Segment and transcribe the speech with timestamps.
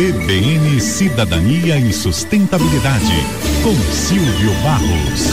[0.00, 3.12] CBN Cidadania e Sustentabilidade,
[3.62, 5.26] com Silvio Barros.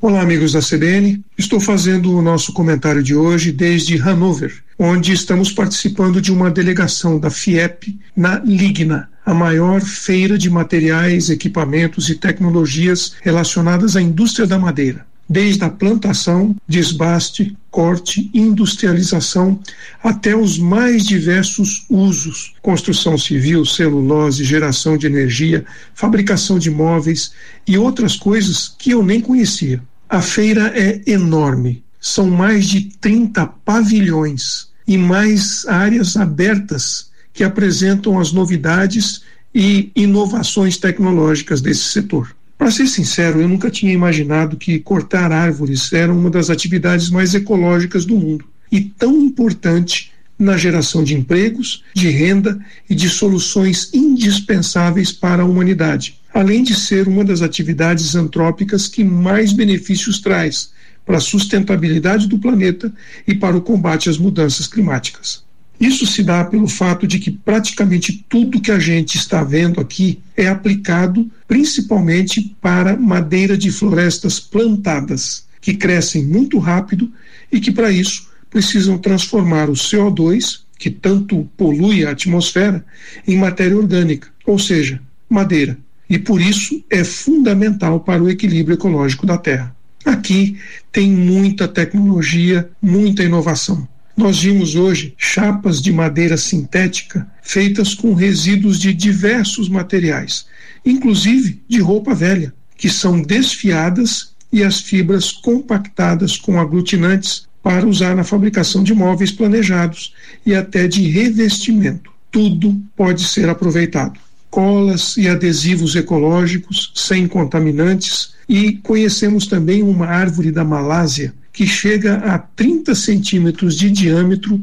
[0.00, 1.22] Olá, amigos da CBN.
[1.36, 7.20] Estou fazendo o nosso comentário de hoje desde Hanover, onde estamos participando de uma delegação
[7.20, 14.46] da FIEP na Ligna, a maior feira de materiais, equipamentos e tecnologias relacionadas à indústria
[14.46, 19.58] da madeira desde a plantação, desbaste, corte, industrialização,
[20.04, 27.32] até os mais diversos usos: construção civil, celulose, geração de energia, fabricação de móveis
[27.66, 29.82] e outras coisas que eu nem conhecia.
[30.06, 38.20] A feira é enorme, são mais de 30 pavilhões e mais áreas abertas que apresentam
[38.20, 39.22] as novidades
[39.54, 42.36] e inovações tecnológicas desse setor.
[42.62, 47.34] Para ser sincero, eu nunca tinha imaginado que cortar árvores era uma das atividades mais
[47.34, 53.92] ecológicas do mundo e tão importante na geração de empregos, de renda e de soluções
[53.92, 60.70] indispensáveis para a humanidade, além de ser uma das atividades antrópicas que mais benefícios traz
[61.04, 62.92] para a sustentabilidade do planeta
[63.26, 65.42] e para o combate às mudanças climáticas.
[65.82, 70.20] Isso se dá pelo fato de que praticamente tudo que a gente está vendo aqui
[70.36, 77.10] é aplicado principalmente para madeira de florestas plantadas, que crescem muito rápido
[77.50, 82.84] e que, para isso, precisam transformar o CO2, que tanto polui a atmosfera,
[83.26, 85.76] em matéria orgânica, ou seja, madeira.
[86.08, 89.74] E por isso é fundamental para o equilíbrio ecológico da Terra.
[90.04, 90.56] Aqui
[90.92, 93.88] tem muita tecnologia, muita inovação.
[94.16, 100.46] Nós vimos hoje chapas de madeira sintética feitas com resíduos de diversos materiais,
[100.84, 108.14] inclusive de roupa velha, que são desfiadas e as fibras compactadas com aglutinantes para usar
[108.14, 110.12] na fabricação de móveis planejados
[110.44, 112.10] e até de revestimento.
[112.30, 114.20] Tudo pode ser aproveitado.
[114.50, 122.16] Colas e adesivos ecológicos sem contaminantes e conhecemos também uma árvore da Malásia que chega
[122.16, 124.60] a 30 centímetros de diâmetro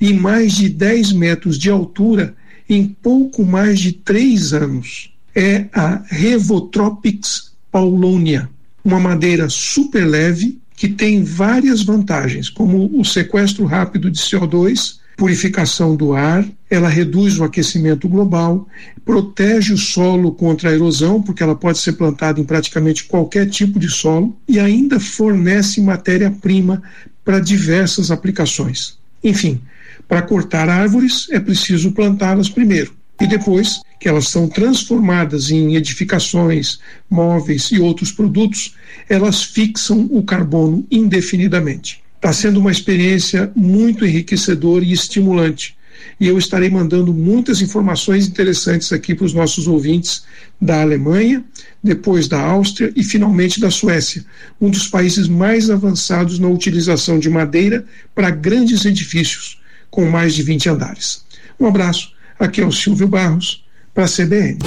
[0.00, 2.34] e mais de 10 metros de altura
[2.68, 5.12] em pouco mais de três anos.
[5.34, 8.48] É a Revotropics paulonia,
[8.84, 15.94] uma madeira super leve que tem várias vantagens, como o sequestro rápido de CO2, purificação
[15.94, 18.66] do ar, ela reduz o aquecimento global,
[19.04, 23.78] protege o solo contra a erosão, porque ela pode ser plantada em praticamente qualquer tipo
[23.78, 26.82] de solo, e ainda fornece matéria-prima
[27.22, 28.98] para diversas aplicações.
[29.22, 29.60] Enfim,
[30.08, 36.80] para cortar árvores é preciso plantá-las primeiro, e depois que elas são transformadas em edificações,
[37.10, 38.74] móveis e outros produtos,
[39.06, 42.02] elas fixam o carbono indefinidamente.
[42.20, 45.74] Está sendo uma experiência muito enriquecedora e estimulante.
[46.20, 50.24] E eu estarei mandando muitas informações interessantes aqui para os nossos ouvintes
[50.60, 51.42] da Alemanha,
[51.82, 54.22] depois da Áustria e finalmente da Suécia,
[54.60, 59.58] um dos países mais avançados na utilização de madeira para grandes edifícios,
[59.90, 61.24] com mais de 20 andares.
[61.58, 63.64] Um abraço, aqui é o Silvio Barros,
[63.94, 64.58] para a CBN.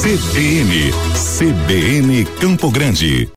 [0.00, 0.90] CBN,
[1.38, 3.28] CBN Campo Grande.